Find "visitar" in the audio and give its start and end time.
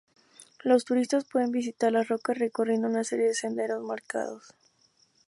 1.51-1.91